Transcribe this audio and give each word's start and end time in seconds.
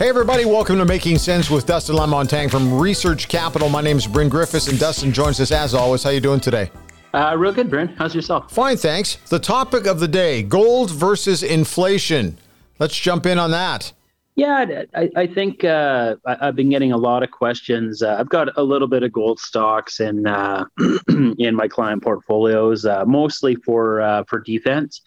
Hey, 0.00 0.08
everybody, 0.08 0.46
welcome 0.46 0.78
to 0.78 0.86
Making 0.86 1.18
Sense 1.18 1.50
with 1.50 1.66
Dustin 1.66 1.94
Lamontagne 1.94 2.50
from 2.50 2.80
Research 2.80 3.28
Capital. 3.28 3.68
My 3.68 3.82
name 3.82 3.98
is 3.98 4.06
Bryn 4.06 4.30
Griffiths, 4.30 4.66
and 4.68 4.78
Dustin 4.78 5.12
joins 5.12 5.38
us 5.40 5.52
as 5.52 5.74
always. 5.74 6.02
How 6.02 6.08
you 6.08 6.20
doing 6.20 6.40
today? 6.40 6.70
Uh, 7.12 7.36
real 7.36 7.52
good, 7.52 7.68
Bryn. 7.68 7.88
How's 7.98 8.14
yourself? 8.14 8.50
Fine, 8.50 8.78
thanks. 8.78 9.16
The 9.28 9.38
topic 9.38 9.86
of 9.86 10.00
the 10.00 10.08
day 10.08 10.42
gold 10.42 10.90
versus 10.90 11.42
inflation. 11.42 12.38
Let's 12.78 12.98
jump 12.98 13.26
in 13.26 13.38
on 13.38 13.50
that. 13.50 13.92
Yeah, 14.36 14.84
I, 14.94 15.10
I 15.16 15.26
think 15.26 15.64
uh, 15.64 16.16
I, 16.24 16.46
have 16.46 16.56
been 16.56 16.70
getting 16.70 16.92
a 16.92 16.96
lot 16.96 17.22
of 17.22 17.30
questions. 17.30 18.02
Uh, 18.02 18.16
I've 18.18 18.30
got 18.30 18.56
a 18.56 18.62
little 18.62 18.88
bit 18.88 19.02
of 19.02 19.12
gold 19.12 19.38
stocks 19.38 20.00
in 20.00 20.26
uh, 20.26 20.64
in 21.38 21.54
my 21.54 21.68
client 21.68 22.02
portfolios, 22.02 22.86
uh, 22.86 23.04
mostly 23.04 23.54
for 23.54 24.00
uh, 24.00 24.24
for 24.24 24.40
defense. 24.40 25.02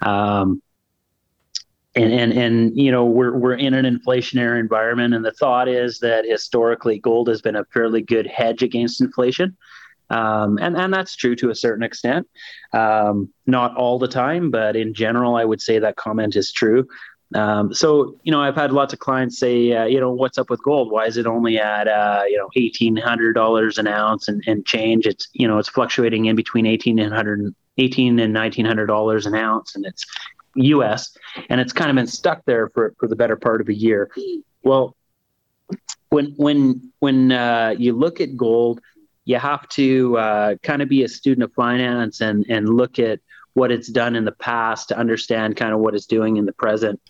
Um, 0.00 0.62
and 1.98 2.12
and 2.12 2.32
and 2.32 2.76
you 2.76 2.92
know 2.92 3.04
we're 3.04 3.36
we're 3.36 3.54
in 3.54 3.74
an 3.74 3.84
inflationary 3.84 4.60
environment, 4.60 5.14
and 5.14 5.24
the 5.24 5.32
thought 5.32 5.68
is 5.68 5.98
that 5.98 6.24
historically 6.24 6.98
gold 6.98 7.28
has 7.28 7.42
been 7.42 7.56
a 7.56 7.64
fairly 7.66 8.00
good 8.00 8.26
hedge 8.26 8.62
against 8.62 9.00
inflation, 9.00 9.56
um, 10.10 10.58
and 10.58 10.76
and 10.76 10.94
that's 10.94 11.16
true 11.16 11.34
to 11.36 11.50
a 11.50 11.54
certain 11.54 11.82
extent. 11.82 12.26
Um, 12.72 13.28
not 13.46 13.76
all 13.76 13.98
the 13.98 14.08
time, 14.08 14.50
but 14.50 14.76
in 14.76 14.94
general, 14.94 15.34
I 15.36 15.44
would 15.44 15.60
say 15.60 15.78
that 15.80 15.96
comment 15.96 16.36
is 16.36 16.52
true. 16.52 16.86
Um, 17.34 17.74
so 17.74 18.16
you 18.22 18.30
know, 18.30 18.40
I've 18.40 18.54
had 18.54 18.72
lots 18.72 18.92
of 18.92 19.00
clients 19.00 19.38
say, 19.38 19.72
uh, 19.72 19.84
you 19.84 20.00
know, 20.00 20.12
what's 20.12 20.38
up 20.38 20.50
with 20.50 20.62
gold? 20.62 20.92
Why 20.92 21.06
is 21.06 21.16
it 21.16 21.26
only 21.26 21.58
at 21.58 21.88
uh, 21.88 22.22
you 22.28 22.38
know 22.38 22.48
eighteen 22.54 22.96
hundred 22.96 23.32
dollars 23.32 23.76
an 23.76 23.88
ounce 23.88 24.28
and, 24.28 24.42
and 24.46 24.64
change? 24.64 25.04
It's 25.04 25.28
you 25.32 25.48
know 25.48 25.58
it's 25.58 25.68
fluctuating 25.68 26.26
in 26.26 26.36
between 26.36 26.64
eighteen 26.64 27.00
and 27.00 27.12
hundred, 27.12 27.52
eighteen 27.76 28.20
and 28.20 28.32
nineteen 28.32 28.66
hundred 28.66 28.86
dollars 28.86 29.26
an 29.26 29.34
ounce, 29.34 29.74
and 29.74 29.84
it's 29.84 30.06
U.S. 30.64 31.16
and 31.48 31.60
it's 31.60 31.72
kind 31.72 31.90
of 31.90 31.96
been 31.96 32.06
stuck 32.06 32.44
there 32.44 32.68
for 32.70 32.94
for 32.98 33.08
the 33.08 33.16
better 33.16 33.36
part 33.36 33.60
of 33.60 33.68
a 33.68 33.74
year. 33.74 34.10
Well, 34.62 34.96
when 36.10 36.34
when 36.36 36.92
when 36.98 37.32
uh, 37.32 37.74
you 37.78 37.92
look 37.92 38.20
at 38.20 38.36
gold, 38.36 38.80
you 39.24 39.38
have 39.38 39.68
to 39.70 40.16
uh, 40.18 40.54
kind 40.62 40.82
of 40.82 40.88
be 40.88 41.04
a 41.04 41.08
student 41.08 41.44
of 41.44 41.52
finance 41.54 42.20
and 42.20 42.46
and 42.48 42.68
look 42.68 42.98
at 42.98 43.20
what 43.54 43.72
it's 43.72 43.88
done 43.88 44.14
in 44.14 44.24
the 44.24 44.32
past 44.32 44.88
to 44.88 44.98
understand 44.98 45.56
kind 45.56 45.72
of 45.72 45.80
what 45.80 45.94
it's 45.94 46.06
doing 46.06 46.36
in 46.36 46.46
the 46.46 46.52
present. 46.52 47.00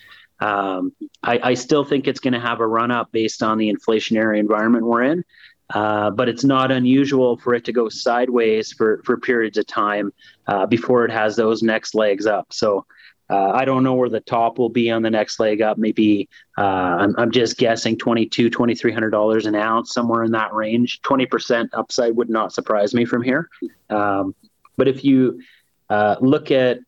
Um, 0.41 0.92
I, 1.22 1.41
I, 1.42 1.54
still 1.54 1.84
think 1.84 2.06
it's 2.06 2.20
going 2.20 2.32
to 2.32 2.41
have 2.41 2.60
a 2.60 2.66
run 2.66 2.92
up 2.92 3.10
based 3.10 3.42
on 3.42 3.58
the 3.58 3.74
inflationary 3.74 4.38
environment 4.38 4.86
we're 4.86 5.02
in. 5.02 5.24
Uh, 5.70 6.10
but 6.10 6.28
it's 6.28 6.44
not 6.44 6.70
unusual 6.70 7.36
for 7.36 7.54
it 7.54 7.64
to 7.64 7.72
go 7.72 7.88
sideways 7.88 8.72
for, 8.72 9.02
for 9.04 9.19
periods 9.19 9.58
of 9.58 9.66
time 9.66 10.12
uh, 10.46 10.64
before 10.64 11.04
it 11.04 11.10
has 11.10 11.36
those 11.36 11.62
next 11.62 11.94
legs 11.94 12.24
up. 12.24 12.46
So 12.52 12.86
uh, 13.30 13.50
I 13.50 13.64
don't 13.64 13.82
know 13.82 13.94
where 13.94 14.08
the 14.08 14.20
top 14.20 14.58
will 14.58 14.70
be 14.70 14.90
on 14.90 15.02
the 15.02 15.10
next 15.10 15.38
leg 15.38 15.60
up. 15.60 15.76
Maybe 15.76 16.28
uh, 16.56 16.62
I'm, 16.62 17.14
I'm, 17.18 17.30
just 17.30 17.58
guessing 17.58 17.98
22, 17.98 18.48
2300 18.48 19.10
dollars 19.10 19.44
an 19.46 19.54
ounce, 19.54 19.92
somewhere 19.92 20.24
in 20.24 20.32
that 20.32 20.54
range. 20.54 21.00
20% 21.02 21.68
upside 21.74 22.16
would 22.16 22.30
not 22.30 22.54
surprise 22.54 22.94
me 22.94 23.04
from 23.04 23.22
here. 23.22 23.50
Um, 23.90 24.34
but 24.76 24.88
if 24.88 25.04
you 25.04 25.42
uh, 25.90 26.16
look 26.20 26.50
at 26.50 26.78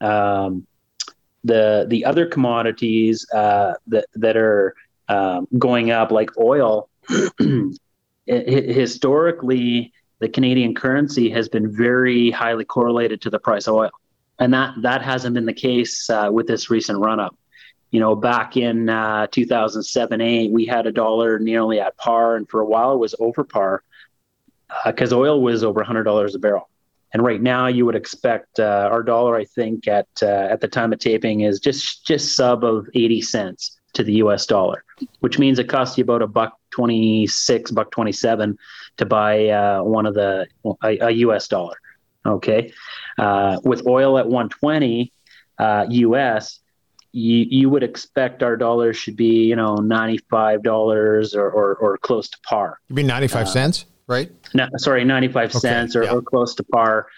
um, 0.00 0.66
the 1.44 1.86
the 1.88 2.04
other 2.04 2.26
commodities 2.26 3.26
uh, 3.32 3.74
that 3.88 4.06
that 4.14 4.36
are 4.36 4.74
um, 5.08 5.46
going 5.58 5.90
up, 5.90 6.10
like 6.12 6.30
oil. 6.38 6.88
historically, 8.26 9.92
the 10.20 10.28
Canadian 10.28 10.74
currency 10.74 11.28
has 11.30 11.48
been 11.48 11.74
very 11.74 12.30
highly 12.30 12.64
correlated 12.64 13.20
to 13.22 13.30
the 13.30 13.38
price 13.38 13.66
of 13.66 13.74
oil 13.74 13.90
and 14.40 14.52
that 14.54 14.74
that 14.82 15.02
hasn't 15.02 15.34
been 15.34 15.46
the 15.46 15.52
case 15.52 16.10
uh, 16.10 16.30
with 16.32 16.46
this 16.46 16.70
recent 16.70 16.98
run 16.98 17.20
up. 17.20 17.36
You 17.90 18.00
know, 18.00 18.14
back 18.14 18.56
in 18.56 18.88
uh, 18.88 19.26
2007, 19.28 20.20
eight, 20.20 20.50
we 20.50 20.64
had 20.64 20.86
a 20.86 20.92
dollar 20.92 21.38
nearly 21.38 21.80
at 21.80 21.96
par, 21.96 22.36
and 22.36 22.48
for 22.48 22.60
a 22.60 22.64
while 22.64 22.94
it 22.94 22.98
was 22.98 23.14
over 23.20 23.44
par 23.44 23.82
because 24.86 25.12
uh, 25.12 25.18
oil 25.18 25.40
was 25.40 25.64
over 25.64 25.82
$100 25.82 26.34
a 26.34 26.38
barrel. 26.38 26.68
And 27.12 27.24
right 27.24 27.42
now, 27.42 27.66
you 27.66 27.84
would 27.86 27.96
expect 27.96 28.60
uh, 28.60 28.88
our 28.90 29.02
dollar, 29.02 29.34
I 29.34 29.44
think, 29.44 29.88
at 29.88 30.06
uh, 30.22 30.26
at 30.26 30.60
the 30.60 30.68
time 30.68 30.92
of 30.92 31.00
taping, 31.00 31.40
is 31.40 31.58
just 31.58 32.06
just 32.06 32.36
sub 32.36 32.64
of 32.64 32.88
80 32.94 33.22
cents 33.22 33.80
to 33.94 34.04
the 34.04 34.12
U.S. 34.14 34.46
dollar, 34.46 34.84
which 35.18 35.36
means 35.36 35.58
it 35.58 35.68
costs 35.68 35.98
you 35.98 36.04
about 36.04 36.22
a 36.22 36.28
buck 36.28 36.56
26, 36.70 37.72
buck 37.72 37.90
27 37.90 38.56
to 38.98 39.06
buy 39.06 39.48
uh, 39.48 39.82
one 39.82 40.06
of 40.06 40.14
the 40.14 40.46
a, 40.84 40.98
a 41.00 41.10
U.S. 41.10 41.48
dollar. 41.48 41.76
Okay, 42.24 42.72
uh, 43.18 43.58
with 43.64 43.86
oil 43.86 44.18
at 44.18 44.26
120 44.26 45.12
uh, 45.58 45.86
US, 45.88 46.60
you, 47.12 47.46
you 47.48 47.70
would 47.70 47.82
expect 47.82 48.42
our 48.42 48.56
dollars 48.56 48.96
should 48.96 49.16
be 49.16 49.44
you 49.44 49.56
know 49.56 49.76
$95 49.76 51.34
or, 51.34 51.50
or, 51.50 51.74
or 51.76 51.98
close 51.98 52.28
to 52.28 52.38
par. 52.40 52.78
You 52.88 52.94
mean 52.96 53.06
95 53.06 53.42
uh, 53.42 53.44
cents, 53.46 53.84
right? 54.06 54.30
No, 54.54 54.68
sorry, 54.76 55.04
95 55.04 55.50
okay, 55.50 55.58
cents 55.58 55.96
or, 55.96 56.04
yeah. 56.04 56.12
or 56.12 56.22
close 56.22 56.54
to 56.56 56.64
par, 56.64 57.08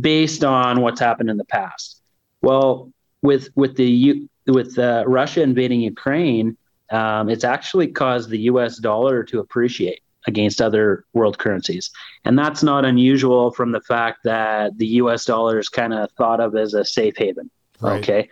based 0.00 0.44
on 0.44 0.80
what's 0.80 1.00
happened 1.00 1.30
in 1.30 1.36
the 1.36 1.44
past. 1.44 2.02
Well, 2.42 2.92
with 3.22 3.50
with 3.54 3.76
the 3.76 3.90
U, 3.90 4.28
with 4.46 4.78
uh, 4.78 5.04
Russia 5.06 5.42
invading 5.42 5.80
Ukraine, 5.80 6.56
um, 6.90 7.28
it's 7.28 7.44
actually 7.44 7.88
caused 7.88 8.30
the 8.30 8.38
U.S. 8.40 8.78
dollar 8.78 9.22
to 9.24 9.40
appreciate 9.40 10.00
against 10.26 10.60
other 10.60 11.04
world 11.12 11.38
currencies. 11.38 11.90
And 12.24 12.38
that's 12.38 12.62
not 12.62 12.84
unusual 12.84 13.50
from 13.50 13.72
the 13.72 13.80
fact 13.80 14.20
that 14.24 14.76
the 14.76 14.86
US 14.86 15.24
dollar 15.24 15.58
is 15.58 15.68
kind 15.68 15.94
of 15.94 16.10
thought 16.12 16.40
of 16.40 16.54
as 16.56 16.74
a 16.74 16.84
safe 16.84 17.16
haven. 17.16 17.50
Right. 17.80 18.02
Okay. 18.02 18.30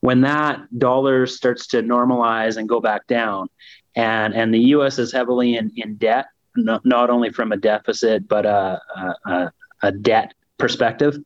When 0.00 0.22
that 0.22 0.60
dollar 0.78 1.26
starts 1.26 1.68
to 1.68 1.82
normalize 1.82 2.56
and 2.56 2.68
go 2.68 2.80
back 2.80 3.06
down, 3.06 3.48
and, 3.94 4.34
and 4.34 4.52
the 4.52 4.60
US 4.76 4.98
is 4.98 5.12
heavily 5.12 5.56
in, 5.56 5.70
in 5.76 5.96
debt, 5.96 6.26
not, 6.56 6.84
not 6.84 7.10
only 7.10 7.30
from 7.30 7.52
a 7.52 7.56
deficit, 7.56 8.26
but 8.26 8.44
a, 8.44 8.80
a, 9.26 9.52
a 9.82 9.92
debt 9.92 10.34
perspective. 10.58 11.16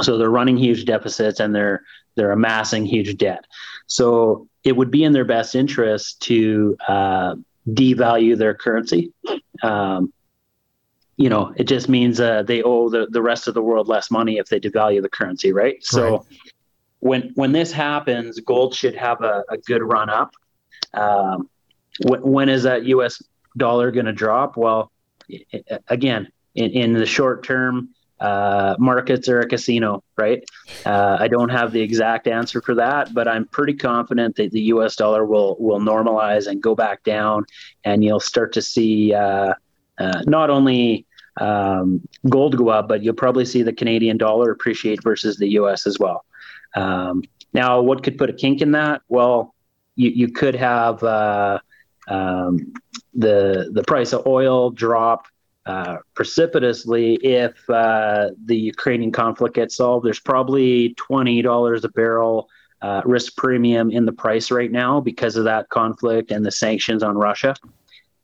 So 0.00 0.18
they're 0.18 0.30
running 0.30 0.56
huge 0.56 0.84
deficits 0.84 1.40
and 1.40 1.54
they're 1.54 1.82
they're 2.14 2.32
amassing 2.32 2.84
huge 2.84 3.16
debt. 3.16 3.46
So 3.86 4.48
it 4.64 4.76
would 4.76 4.90
be 4.90 5.04
in 5.04 5.12
their 5.12 5.24
best 5.24 5.54
interest 5.54 6.20
to 6.22 6.76
uh, 6.86 7.36
devalue 7.68 8.36
their 8.36 8.54
currency. 8.54 9.12
Um, 9.62 10.12
you 11.16 11.28
know, 11.28 11.52
it 11.56 11.64
just 11.64 11.88
means 11.88 12.20
uh, 12.20 12.42
they 12.42 12.62
owe 12.62 12.88
the, 12.88 13.06
the 13.10 13.22
rest 13.22 13.46
of 13.46 13.54
the 13.54 13.62
world 13.62 13.86
less 13.88 14.10
money 14.10 14.38
if 14.38 14.48
they 14.48 14.58
devalue 14.58 15.02
the 15.02 15.08
currency, 15.08 15.52
right? 15.52 15.76
So 15.84 16.10
right. 16.10 16.20
when 17.00 17.32
when 17.34 17.52
this 17.52 17.70
happens, 17.70 18.40
gold 18.40 18.74
should 18.74 18.96
have 18.96 19.20
a, 19.22 19.44
a 19.48 19.58
good 19.58 19.82
run 19.82 20.08
up. 20.10 20.34
Um, 20.94 21.48
wh- 22.02 22.24
when 22.24 22.48
is 22.48 22.64
that 22.64 22.84
U.S. 22.86 23.22
dollar 23.56 23.90
going 23.90 24.06
to 24.06 24.12
drop? 24.12 24.56
Well, 24.56 24.90
it, 25.28 25.64
again, 25.88 26.28
in, 26.54 26.70
in 26.70 26.92
the 26.94 27.06
short 27.06 27.44
term, 27.44 27.90
uh, 28.22 28.76
markets 28.78 29.28
are 29.28 29.40
a 29.40 29.48
casino, 29.48 30.04
right? 30.16 30.44
Uh, 30.86 31.16
I 31.18 31.26
don't 31.26 31.48
have 31.48 31.72
the 31.72 31.80
exact 31.80 32.28
answer 32.28 32.62
for 32.62 32.76
that, 32.76 33.12
but 33.12 33.26
I'm 33.26 33.46
pretty 33.46 33.74
confident 33.74 34.36
that 34.36 34.52
the 34.52 34.60
U.S. 34.74 34.94
dollar 34.94 35.26
will 35.26 35.56
will 35.58 35.80
normalize 35.80 36.46
and 36.46 36.62
go 36.62 36.76
back 36.76 37.02
down, 37.02 37.44
and 37.82 38.04
you'll 38.04 38.20
start 38.20 38.52
to 38.52 38.62
see 38.62 39.12
uh, 39.12 39.54
uh 39.98 40.22
not 40.26 40.50
only 40.50 41.04
um, 41.40 42.00
gold 42.28 42.56
go 42.56 42.68
up, 42.68 42.86
but 42.86 43.02
you'll 43.02 43.14
probably 43.14 43.44
see 43.44 43.64
the 43.64 43.72
Canadian 43.72 44.18
dollar 44.18 44.52
appreciate 44.52 45.02
versus 45.02 45.36
the 45.36 45.48
U.S. 45.60 45.84
as 45.84 45.98
well. 45.98 46.24
Um, 46.76 47.24
now, 47.52 47.80
what 47.80 48.04
could 48.04 48.18
put 48.18 48.30
a 48.30 48.32
kink 48.32 48.62
in 48.62 48.70
that? 48.72 49.02
Well, 49.08 49.52
you, 49.96 50.10
you 50.10 50.28
could 50.28 50.54
have 50.54 51.02
uh, 51.02 51.58
um, 52.06 52.72
the 53.14 53.68
the 53.72 53.82
price 53.82 54.12
of 54.12 54.28
oil 54.28 54.70
drop 54.70 55.26
uh, 55.66 55.98
precipitously 56.14 57.14
if 57.14 57.68
uh, 57.70 58.30
the 58.46 58.56
Ukrainian 58.56 59.12
conflict 59.12 59.54
gets 59.54 59.76
solved. 59.76 60.04
There's 60.04 60.20
probably 60.20 60.94
$20 60.94 61.84
a 61.84 61.88
barrel 61.90 62.48
uh, 62.80 63.02
risk 63.04 63.36
premium 63.36 63.90
in 63.90 64.04
the 64.04 64.12
price 64.12 64.50
right 64.50 64.72
now 64.72 65.00
because 65.00 65.36
of 65.36 65.44
that 65.44 65.68
conflict 65.68 66.32
and 66.32 66.44
the 66.44 66.50
sanctions 66.50 67.02
on 67.02 67.16
Russia. 67.16 67.54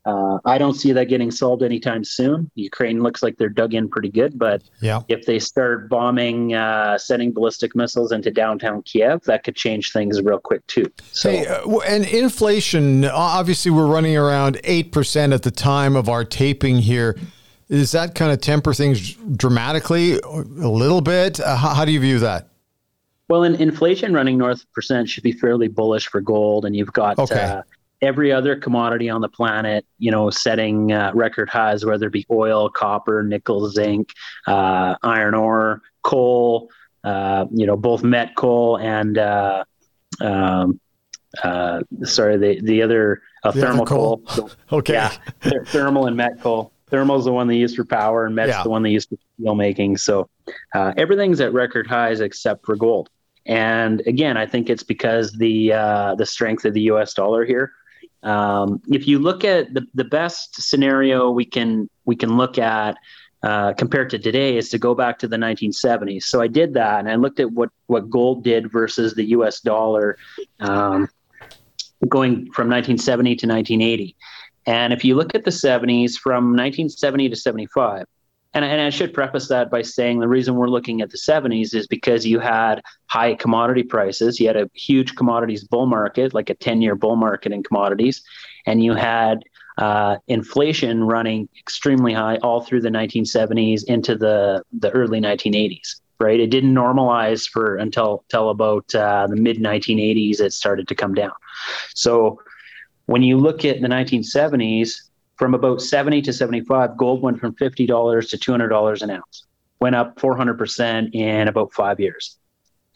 Uh, 0.09 0.39
I 0.45 0.57
don't 0.57 0.73
see 0.73 0.91
that 0.93 1.05
getting 1.05 1.29
solved 1.29 1.61
anytime 1.61 2.03
soon. 2.03 2.49
Ukraine 2.55 3.03
looks 3.03 3.21
like 3.21 3.37
they're 3.37 3.47
dug 3.47 3.73
in 3.73 3.87
pretty 3.87 4.09
good, 4.09 4.39
but 4.39 4.63
yeah. 4.81 5.01
if 5.07 5.25
they 5.25 5.37
start 5.37 5.87
bombing, 5.87 6.55
uh, 6.55 6.97
sending 6.97 7.31
ballistic 7.31 7.75
missiles 7.75 8.11
into 8.11 8.31
downtown 8.31 8.81
Kiev, 8.83 9.21
that 9.25 9.43
could 9.43 9.55
change 9.55 9.91
things 9.91 10.21
real 10.21 10.39
quick 10.39 10.65
too. 10.67 10.85
So, 11.11 11.29
hey, 11.29 11.45
uh, 11.45 11.77
and 11.79 12.05
inflation, 12.05 13.05
obviously, 13.05 13.71
we're 13.71 13.87
running 13.87 14.17
around 14.17 14.59
eight 14.63 14.91
percent 14.91 15.31
at 15.33 15.43
the 15.43 15.51
time 15.51 15.95
of 15.95 16.09
our 16.09 16.25
taping 16.25 16.77
here. 16.77 17.17
Is 17.67 17.91
that 17.91 18.15
kind 18.15 18.31
of 18.31 18.41
temper 18.41 18.73
things 18.73 19.13
dramatically, 19.13 20.19
a 20.19 20.39
little 20.39 21.01
bit? 21.01 21.39
Uh, 21.39 21.55
how, 21.55 21.75
how 21.75 21.85
do 21.85 21.91
you 21.91 21.99
view 21.99 22.17
that? 22.19 22.49
Well, 23.27 23.43
in 23.43 23.53
inflation 23.55 24.11
running 24.15 24.39
north 24.39 24.65
percent 24.73 25.07
should 25.07 25.23
be 25.23 25.33
fairly 25.33 25.67
bullish 25.67 26.07
for 26.07 26.19
gold, 26.19 26.65
and 26.65 26.75
you've 26.75 26.93
got 26.93 27.19
okay. 27.19 27.39
uh, 27.39 27.61
every 28.01 28.31
other 28.31 28.55
commodity 28.55 29.09
on 29.09 29.21
the 29.21 29.29
planet, 29.29 29.85
you 29.97 30.11
know, 30.11 30.29
setting 30.29 30.91
uh, 30.91 31.11
record 31.13 31.49
highs, 31.49 31.85
whether 31.85 32.07
it 32.07 32.13
be 32.13 32.25
oil, 32.31 32.69
copper, 32.69 33.23
nickel, 33.23 33.69
zinc, 33.69 34.11
uh, 34.47 34.95
iron 35.03 35.33
ore, 35.33 35.81
coal, 36.03 36.69
uh, 37.03 37.45
you 37.51 37.65
know, 37.65 37.77
both 37.77 38.03
met 38.03 38.35
coal 38.35 38.77
and 38.77 39.17
uh, 39.17 39.63
um, 40.21 40.79
uh, 41.43 41.81
sorry, 42.03 42.37
the 42.37 42.61
the 42.61 42.81
other 42.81 43.21
uh, 43.43 43.51
the 43.51 43.61
thermal 43.61 43.81
other 43.81 43.89
coal. 43.89 44.17
coal. 44.27 44.51
okay. 44.79 44.93
Yeah, 44.93 45.11
thermal 45.65 46.07
and 46.07 46.17
met 46.17 46.41
coal. 46.41 46.71
Thermal 46.89 47.19
is 47.19 47.25
the 47.25 47.31
one 47.31 47.47
they 47.47 47.55
use 47.55 47.75
for 47.75 47.85
power, 47.85 48.25
and 48.25 48.35
met's 48.35 48.49
yeah. 48.49 48.63
the 48.63 48.69
one 48.69 48.81
they 48.81 48.89
use 48.89 49.05
for 49.05 49.17
steel 49.35 49.55
making. 49.55 49.97
So 49.97 50.27
uh, 50.73 50.93
everything's 50.97 51.39
at 51.39 51.53
record 51.53 51.85
highs 51.85 52.19
except 52.19 52.65
for 52.65 52.75
gold. 52.75 53.09
And 53.45 54.01
again, 54.05 54.37
I 54.37 54.45
think 54.45 54.69
it's 54.69 54.83
because 54.83 55.31
the 55.33 55.73
uh, 55.73 56.15
the 56.15 56.25
strength 56.25 56.65
of 56.65 56.73
the 56.73 56.81
U.S. 56.81 57.13
dollar 57.13 57.45
here. 57.45 57.71
Um, 58.23 58.81
if 58.87 59.07
you 59.07 59.19
look 59.19 59.43
at 59.43 59.73
the, 59.73 59.85
the 59.93 60.03
best 60.03 60.61
scenario 60.61 61.31
we 61.31 61.45
can 61.45 61.89
we 62.05 62.15
can 62.15 62.35
look 62.37 62.57
at 62.57 62.97
uh, 63.41 63.71
compared 63.73 64.09
to 64.09 64.19
today 64.19 64.57
is 64.57 64.69
to 64.69 64.77
go 64.77 64.93
back 64.93 65.19
to 65.19 65.27
the 65.27 65.37
1970s. 65.37 66.23
So 66.23 66.41
I 66.41 66.47
did 66.47 66.73
that 66.73 66.99
and 66.99 67.09
I 67.09 67.15
looked 67.15 67.39
at 67.39 67.51
what 67.51 67.69
what 67.87 68.09
gold 68.09 68.43
did 68.43 68.71
versus 68.71 69.13
the 69.15 69.23
U.S. 69.29 69.61
dollar, 69.61 70.17
um, 70.59 71.07
going 72.07 72.51
from 72.51 72.67
1970 72.69 73.35
to 73.37 73.47
1980. 73.47 74.15
And 74.65 74.91
if 74.91 75.05
you 75.05 75.15
look 75.15 75.33
at 75.35 75.45
the 75.45 75.51
70s 75.51 76.15
from 76.15 76.55
1970 76.55 77.29
to 77.29 77.35
75, 77.35 78.05
and, 78.53 78.65
and 78.65 78.81
I 78.81 78.89
should 78.89 79.13
preface 79.13 79.47
that 79.49 79.69
by 79.69 79.83
saying 79.83 80.19
the 80.19 80.27
reason 80.27 80.55
we're 80.55 80.69
looking 80.69 81.01
at 81.01 81.11
the 81.11 81.17
70s 81.17 81.75
is 81.75 81.85
because 81.85 82.25
you 82.25 82.39
had 82.39 82.81
high 83.05 83.35
commodity 83.35 83.83
prices. 83.83 84.39
You 84.39 84.47
had 84.47 84.57
a 84.57 84.69
huge 84.73 85.15
commodities 85.15 85.63
bull 85.63 85.85
market, 85.85 86.33
like 86.33 86.49
a 86.49 86.55
10 86.55 86.81
year 86.81 86.95
bull 86.95 87.15
market 87.15 87.51
in 87.51 87.61
commodities, 87.61 88.23
and 88.65 88.83
you 88.83 88.93
had 88.93 89.43
uh, 89.77 90.17
inflation 90.27 91.03
running 91.03 91.47
extremely 91.59 92.11
high 92.11 92.37
all 92.37 92.61
through 92.61 92.81
the 92.81 92.89
1970s 92.89 93.83
into 93.85 94.15
the, 94.15 94.63
the 94.73 94.89
early 94.91 95.21
1980s. 95.21 96.01
Right, 96.21 96.41
it 96.41 96.47
didn't 96.47 96.75
normalize 96.75 97.49
for 97.49 97.77
until 97.77 98.25
until 98.25 98.49
about 98.49 98.93
uh, 98.93 99.25
the 99.27 99.37
mid 99.37 99.55
1980s. 99.59 100.41
It 100.41 100.51
started 100.51 100.89
to 100.89 100.95
come 100.95 101.13
down. 101.13 101.31
So 101.95 102.41
when 103.05 103.23
you 103.23 103.37
look 103.37 103.63
at 103.63 103.79
the 103.79 103.87
1970s, 103.87 105.08
from 105.39 105.53
about 105.53 105.81
70 105.81 106.21
to 106.23 106.33
75, 106.33 106.97
gold 106.97 107.21
went 107.21 107.39
from 107.39 107.55
$50 107.55 108.29
to 108.29 108.37
$200 108.37 109.01
an 109.01 109.09
ounce, 109.09 109.45
went 109.79 109.95
up 109.95 110.19
400% 110.19 111.15
in 111.15 111.47
about 111.47 111.73
five 111.73 111.97
years. 111.99 112.37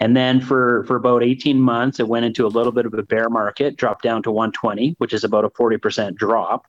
And 0.01 0.18
then 0.18 0.42
for, 0.42 0.84
for 0.84 0.98
about 0.98 1.24
18 1.24 1.57
months, 1.57 2.01
it 2.01 2.07
went 2.10 2.25
into 2.25 2.45
a 2.45 2.50
little 2.50 2.74
bit 2.74 2.86
of 2.86 2.94
a 2.94 3.04
bear 3.04 3.30
market, 3.30 3.78
dropped 3.78 4.04
down 4.04 4.22
to 4.24 4.31
120, 4.31 4.95
which 4.98 5.13
is 5.13 5.24
about 5.24 5.45
a 5.45 5.50
40% 5.50 6.16
drop. 6.16 6.68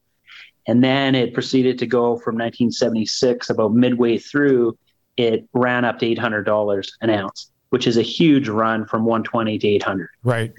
And 0.68 0.84
then 0.84 1.16
it 1.16 1.34
proceeded 1.34 1.80
to 1.80 1.86
go 1.86 2.16
from 2.18 2.36
1976, 2.36 3.50
about 3.50 3.74
midway 3.74 4.18
through, 4.18 4.78
it 5.16 5.48
ran 5.54 5.84
up 5.84 5.98
to 5.98 6.06
$800 6.06 6.88
an 7.00 7.10
ounce, 7.10 7.50
which 7.70 7.88
is 7.88 7.96
a 7.96 8.02
huge 8.02 8.48
run 8.48 8.86
from 8.86 9.04
120 9.04 9.58
to 9.58 9.68
800. 9.68 10.08
Right. 10.22 10.52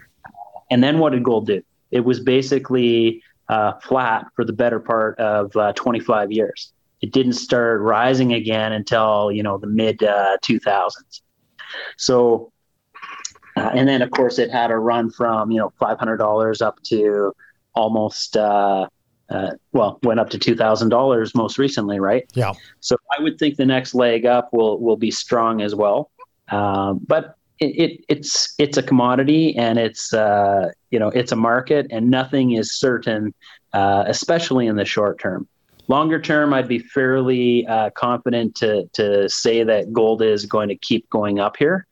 And 0.69 0.83
then 0.83 1.00
what 1.00 1.13
did 1.13 1.23
gold 1.23 1.47
do? 1.47 1.63
It 1.91 2.01
was 2.01 2.19
basically 2.19 3.23
uh, 3.50 3.74
flat 3.80 4.25
for 4.36 4.45
the 4.45 4.53
better 4.53 4.80
part 4.80 5.19
of 5.19 5.56
uh, 5.56 5.74
25 5.74 6.31
years. 6.31 6.74
It 7.01 7.12
didn't 7.12 7.33
start 7.33 7.81
rising 7.81 8.33
again 8.33 8.74
until 8.74 9.31
you 9.31 9.44
know 9.44 9.57
the 9.57 9.68
mid 9.68 10.01
uh, 10.03 10.38
2000s. 10.42 11.21
So, 11.97 12.51
uh, 13.56 13.71
and 13.74 13.88
then 13.88 14.01
of 14.01 14.12
course 14.12 14.39
it 14.39 14.50
had 14.50 14.71
a 14.71 14.77
run 14.77 15.12
from 15.12 15.51
you 15.51 15.59
know 15.59 15.74
$500 15.80 16.62
up 16.62 16.81
to 16.83 17.33
almost 17.74 18.38
uh, 18.38 18.88
uh, 19.30 19.51
well 19.74 20.00
went 20.03 20.19
up 20.19 20.30
to 20.31 20.39
$2,000 20.39 21.36
most 21.36 21.57
recently, 21.57 22.00
right? 22.00 22.25
Yeah. 22.33 22.53
So 22.80 22.95
I 23.18 23.21
would 23.21 23.38
think 23.38 23.57
the 23.57 23.65
next 23.65 23.94
leg 23.94 24.25
up 24.25 24.53
will 24.53 24.80
will 24.80 24.98
be 24.98 25.12
strong 25.12 25.62
as 25.62 25.75
well. 25.75 26.12
Um, 26.50 27.00
but 27.06 27.36
it, 27.59 27.65
it, 27.65 28.05
it's 28.09 28.53
it's 28.57 28.77
a 28.77 28.83
commodity 28.83 29.55
and 29.55 29.79
it's 29.79 30.13
uh, 30.13 30.69
you 30.91 30.99
know 30.99 31.09
it's 31.09 31.31
a 31.31 31.35
market 31.35 31.87
and 31.89 32.09
nothing 32.09 32.51
is 32.51 32.75
certain, 32.77 33.33
uh, 33.73 34.03
especially 34.07 34.67
in 34.67 34.75
the 34.75 34.85
short 34.85 35.19
term. 35.19 35.47
Longer 35.87 36.19
term, 36.19 36.53
I'd 36.53 36.67
be 36.67 36.79
fairly 36.79 37.65
uh, 37.67 37.91
confident 37.91 38.55
to 38.55 38.89
to 38.93 39.29
say 39.29 39.63
that 39.63 39.93
gold 39.93 40.21
is 40.21 40.45
going 40.45 40.69
to 40.69 40.75
keep 40.75 41.09
going 41.09 41.39
up 41.39 41.57
here. 41.57 41.85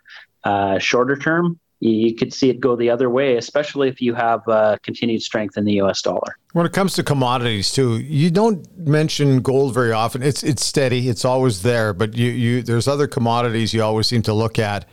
Uh, 0.43 0.77
shorter 0.79 1.15
term, 1.15 1.57
you 1.79 2.13
could 2.15 2.33
see 2.33 2.49
it 2.49 2.59
go 2.59 2.75
the 2.75 2.89
other 2.89 3.09
way, 3.09 3.37
especially 3.37 3.87
if 3.87 4.01
you 4.01 4.13
have 4.13 4.45
uh, 4.47 4.77
continued 4.83 5.21
strength 5.21 5.57
in 5.57 5.63
the 5.63 5.73
U.S. 5.73 6.01
dollar. 6.01 6.37
When 6.51 6.65
it 6.65 6.73
comes 6.73 6.93
to 6.95 7.03
commodities, 7.03 7.71
too, 7.71 7.99
you 7.99 8.29
don't 8.31 8.67
mention 8.77 9.41
gold 9.41 9.73
very 9.73 9.93
often. 9.93 10.23
It's 10.23 10.43
it's 10.43 10.65
steady, 10.65 11.07
it's 11.07 11.23
always 11.23 11.61
there, 11.61 11.93
but 11.93 12.15
you 12.15 12.29
you 12.29 12.63
there's 12.63 12.89
other 12.89 13.07
commodities 13.07 13.73
you 13.73 13.81
always 13.81 14.07
seem 14.07 14.21
to 14.23 14.33
look 14.33 14.59
at 14.59 14.85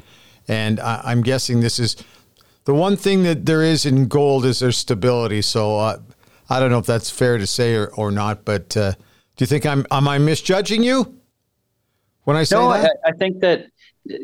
and 0.51 0.81
I, 0.81 1.13
am 1.13 1.23
guessing 1.23 1.61
this 1.61 1.79
is 1.79 1.97
the 2.65 2.75
one 2.75 2.97
thing 2.97 3.23
that 3.23 3.47
there 3.47 3.63
is 3.63 3.87
in 3.87 4.09
gold 4.09 4.45
is 4.45 4.59
there's 4.59 4.77
stability. 4.77 5.43
So 5.43 5.79
uh, 5.79 6.01
I 6.51 6.59
don't 6.59 6.71
know 6.71 6.79
if 6.79 6.87
that's 6.87 7.09
fair 7.09 7.39
to 7.39 7.47
say 7.47 7.77
or, 7.77 7.87
or 7.95 8.11
not, 8.11 8.45
but 8.45 8.77
uh, 8.77 8.93
do 9.37 9.43
you 9.45 9.47
think 9.47 9.65
I'm 9.65 9.87
am 9.93 10.09
I 10.09 10.19
misjudging 10.19 10.83
you 10.83 11.21
when 12.25 12.37
I 12.37 12.43
say 12.43 12.57
no, 12.57 12.73
that? 12.73 12.99
I, 13.05 13.11
I 13.11 13.13
think 13.13 13.41
that 13.43 13.67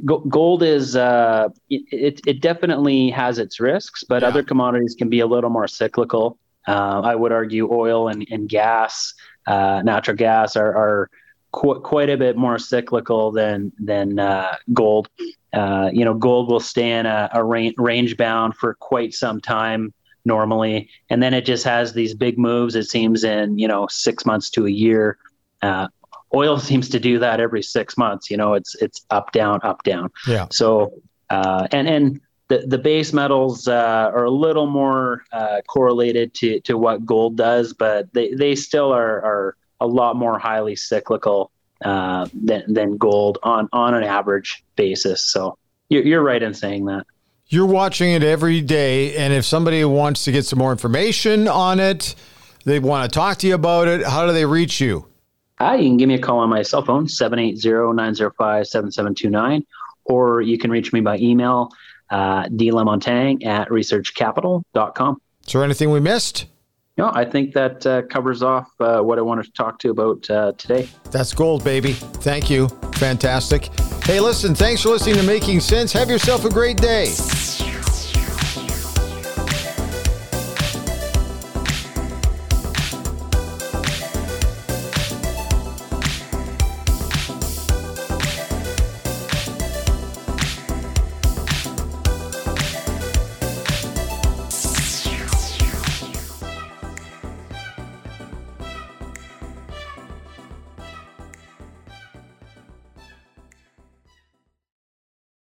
gold 0.04 0.64
is 0.64 0.96
uh, 0.96 1.48
it, 1.70 2.20
it 2.26 2.40
definitely 2.40 3.10
has 3.10 3.38
its 3.38 3.60
risks, 3.60 4.02
but 4.02 4.22
yeah. 4.22 4.28
other 4.28 4.42
commodities 4.42 4.96
can 4.98 5.08
be 5.08 5.20
a 5.20 5.26
little 5.26 5.50
more 5.50 5.68
cyclical. 5.68 6.38
Uh, 6.66 7.02
I 7.04 7.14
would 7.14 7.30
argue 7.30 7.72
oil 7.72 8.08
and, 8.08 8.26
and 8.32 8.48
gas, 8.48 9.14
uh, 9.46 9.80
natural 9.84 10.16
gas 10.16 10.56
are, 10.56 10.76
are 10.76 11.10
qu- 11.52 11.80
quite 11.80 12.10
a 12.10 12.16
bit 12.16 12.36
more 12.36 12.58
cyclical 12.58 13.30
than 13.30 13.70
than 13.78 14.18
uh, 14.18 14.56
gold. 14.72 15.08
Uh, 15.56 15.88
you 15.90 16.04
know, 16.04 16.12
gold 16.12 16.50
will 16.50 16.60
stay 16.60 16.92
in 16.92 17.06
a, 17.06 17.30
a 17.32 17.42
range 17.42 18.16
bound 18.18 18.54
for 18.54 18.74
quite 18.74 19.14
some 19.14 19.40
time 19.40 19.94
normally, 20.26 20.90
and 21.08 21.22
then 21.22 21.32
it 21.32 21.46
just 21.46 21.64
has 21.64 21.94
these 21.94 22.14
big 22.14 22.38
moves. 22.38 22.74
It 22.74 22.84
seems 22.84 23.24
in 23.24 23.58
you 23.58 23.66
know 23.66 23.86
six 23.90 24.26
months 24.26 24.50
to 24.50 24.66
a 24.66 24.70
year. 24.70 25.16
Uh, 25.62 25.88
oil 26.34 26.58
seems 26.70 26.90
to 26.90 27.00
do 27.00 27.18
that 27.20 27.40
every 27.40 27.62
six 27.62 27.96
months. 27.96 28.30
You 28.30 28.36
know, 28.36 28.52
it's 28.52 28.74
it's 28.82 29.06
up 29.08 29.32
down 29.32 29.60
up 29.62 29.82
down. 29.82 30.10
Yeah. 30.28 30.46
So 30.50 30.92
uh, 31.30 31.68
and 31.72 31.88
and 31.88 32.20
the 32.48 32.58
the 32.66 32.78
base 32.78 33.14
metals 33.14 33.66
uh, 33.66 34.10
are 34.12 34.24
a 34.24 34.30
little 34.30 34.66
more 34.66 35.24
uh, 35.32 35.62
correlated 35.66 36.34
to 36.34 36.60
to 36.60 36.76
what 36.76 37.06
gold 37.06 37.38
does, 37.38 37.72
but 37.72 38.12
they 38.12 38.34
they 38.34 38.54
still 38.56 38.92
are 38.92 39.24
are 39.24 39.56
a 39.80 39.86
lot 39.86 40.16
more 40.16 40.38
highly 40.38 40.76
cyclical 40.76 41.50
uh, 41.86 42.26
than 42.34 42.74
than 42.74 42.96
gold 42.96 43.38
on 43.44 43.68
on 43.72 43.94
an 43.94 44.02
average 44.02 44.64
basis. 44.74 45.24
So 45.24 45.56
you're, 45.88 46.02
you're 46.02 46.22
right 46.22 46.42
in 46.42 46.52
saying 46.52 46.86
that. 46.86 47.06
You're 47.46 47.66
watching 47.66 48.10
it 48.10 48.24
every 48.24 48.60
day, 48.60 49.16
and 49.16 49.32
if 49.32 49.44
somebody 49.44 49.84
wants 49.84 50.24
to 50.24 50.32
get 50.32 50.44
some 50.44 50.58
more 50.58 50.72
information 50.72 51.46
on 51.46 51.78
it, 51.78 52.16
they 52.64 52.80
want 52.80 53.08
to 53.08 53.16
talk 53.16 53.38
to 53.38 53.46
you 53.46 53.54
about 53.54 53.86
it. 53.86 54.04
How 54.04 54.26
do 54.26 54.32
they 54.32 54.44
reach 54.44 54.80
you? 54.80 55.06
Hi, 55.60 55.76
you 55.76 55.88
can 55.88 55.96
give 55.96 56.08
me 56.08 56.16
a 56.16 56.18
call 56.18 56.40
on 56.40 56.48
my 56.48 56.62
cell 56.62 56.84
phone, 56.84 57.06
780-905-7729, 57.06 59.64
or 60.06 60.40
you 60.40 60.58
can 60.58 60.72
reach 60.72 60.92
me 60.92 61.00
by 61.00 61.18
email, 61.18 61.70
uh, 62.10 62.46
dlamontagne 62.46 63.46
at 63.46 63.68
researchcapital.com. 63.68 65.20
Is 65.46 65.52
there 65.52 65.62
anything 65.62 65.92
we 65.92 66.00
missed? 66.00 66.46
No, 66.96 67.10
I 67.12 67.26
think 67.26 67.52
that 67.52 67.84
uh, 67.86 68.02
covers 68.02 68.42
off 68.42 68.68
uh, 68.80 69.00
what 69.02 69.18
I 69.18 69.22
wanted 69.22 69.44
to 69.44 69.52
talk 69.52 69.78
to 69.80 69.88
you 69.88 69.92
about 69.92 70.30
uh, 70.30 70.52
today. 70.52 70.88
That's 71.10 71.34
gold, 71.34 71.62
baby. 71.62 71.92
Thank 71.92 72.48
you. 72.48 72.68
Fantastic. 72.94 73.66
Hey, 74.04 74.20
listen, 74.20 74.54
thanks 74.54 74.82
for 74.82 74.90
listening 74.90 75.16
to 75.16 75.22
Making 75.22 75.60
Sense. 75.60 75.92
Have 75.92 76.08
yourself 76.08 76.44
a 76.44 76.50
great 76.50 76.78
day. 76.78 77.14